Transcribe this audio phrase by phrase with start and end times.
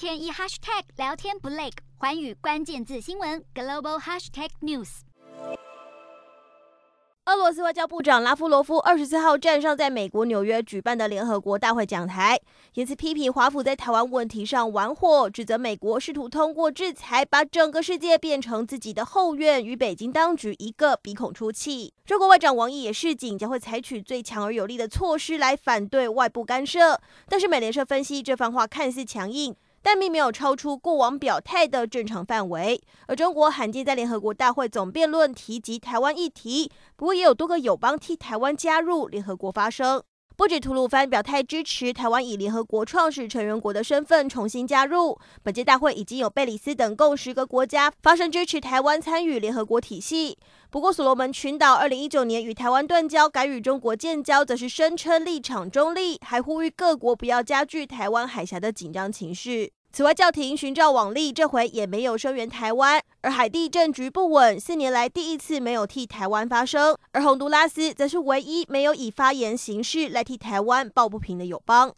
[0.00, 5.00] 天一 hashtag 聊天不累，环宇关键字新闻 global hashtag news。
[7.26, 12.40] 俄罗斯外交部长拉夫罗夫二十四号站上在美国纽约举办的联合国大会讲台，
[12.72, 21.92] 因此批评华府在台湾问题上玩火，指责美国试图通过制裁把整个世界变成自己的后院，与北京当局一个鼻孔出气。
[22.06, 26.98] 中国外长王毅也示警，将会采取最强而有力的措施来反对外部干涉。
[27.28, 29.54] 但是美联社分析，这番话看似强硬。
[29.82, 40.02] 但并没有超出过往表态的正常范围，而中国罕见在联合国大会总辩论提及台湾议题，不过也有多个友邦替台湾加入联合国发声。
[40.40, 50.38] 不止吐鲁番表态支持台湾以联合国创始成员国的身份重新加入，本届大会已经有贝里斯等共十个国家发声支持台湾参与联合国体系。
[50.70, 59.74] 不过，所罗门群岛二零一九年与台湾断交，改与中国建交，则是声称立场中立，还呼吁各国不要加剧台湾海峡的紧张情绪。
[59.92, 63.02] 此外，教廷循照往例，这回也没有声援台湾。
[63.22, 66.96] 而海地政局不稳，四年来第一次没有替台湾发声。
[67.10, 71.92] 而洪都拉斯则是唯一没有以发言形式来替台湾抱不平的友邦。